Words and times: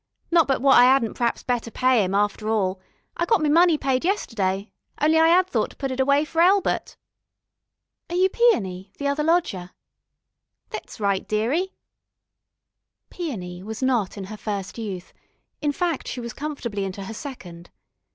Not 0.31 0.47
but 0.47 0.63
what 0.63 0.79
I 0.79 0.85
'adn't 0.87 1.13
p'raps 1.15 1.43
better 1.43 1.69
pay 1.69 2.03
'im 2.03 2.15
after 2.15 2.49
all. 2.49 2.81
I 3.17 3.25
got 3.27 3.39
me 3.39 3.49
money 3.49 3.77
paid 3.77 4.03
yesterday, 4.03 4.71
on'y 4.97 5.19
I 5.19 5.27
'ad 5.29 5.45
thought 5.45 5.69
to 5.69 5.75
put 5.75 5.91
it 5.91 5.99
away 5.99 6.25
for 6.25 6.41
Elbert." 6.41 6.97
"Are 8.09 8.15
you 8.15 8.27
Peony, 8.27 8.91
the 8.97 9.07
other 9.07 9.21
lodger?" 9.23 9.69
"Thet's 10.71 10.99
right, 10.99 11.27
dearie." 11.27 11.75
Peony 13.11 13.61
was 13.61 13.83
not 13.83 14.17
in 14.17 14.23
her 14.23 14.37
first 14.37 14.79
youth, 14.79 15.13
in 15.61 15.71
fact 15.71 16.07
she 16.07 16.19
was 16.19 16.33
comfortably 16.33 16.83
into 16.83 17.03
her 17.03 17.13
second. 17.13 17.69